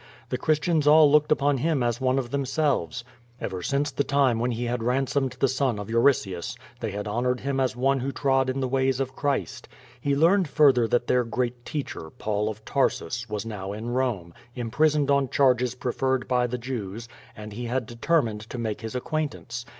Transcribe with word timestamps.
The 0.29 0.37
Christians 0.39 0.87
all 0.87 1.11
looked 1.11 1.31
upon 1.31 1.59
him 1.59 1.83
as 1.83 2.01
one 2.01 2.17
of 2.17 2.31
themselves. 2.31 3.03
Ever 3.39 3.61
since 3.61 3.91
the 3.91 4.03
time 4.03 4.39
when 4.39 4.49
he 4.49 4.63
had 4.65 4.81
ran 4.81 5.05
somed 5.05 5.37
the 5.37 5.47
son 5.47 5.77
of 5.77 5.91
Euritius, 5.91 6.55
they 6.79 6.89
had 6.89 7.07
honored 7.07 7.41
him 7.41 7.59
as 7.59 7.75
one 7.75 7.99
who 7.99 8.11
trod 8.11 8.49
in 8.49 8.61
the 8.61 8.67
ways 8.67 8.99
of 8.99 9.15
Christ. 9.15 9.67
He 9.99 10.15
learned 10.15 10.47
further 10.47 10.87
that 10.87 11.05
their 11.05 11.23
great 11.23 11.65
teacher, 11.65 12.09
Paul, 12.09 12.49
of 12.49 12.65
Tarsus, 12.65 13.29
was 13.29 13.45
now 13.45 13.73
in 13.73 13.89
Rome, 13.91 14.33
imprisoned 14.55 15.11
on 15.11 15.29
charges 15.29 15.75
preferred 15.75 16.27
by 16.27 16.47
the 16.47 16.57
Jews 16.57 17.07
and 17.37 17.53
he 17.53 17.65
had 17.65 17.85
determined 17.85 18.41
to 18.49 18.57
make 18.57 18.81
his 18.81 18.95
acquaintance. 18.95 19.67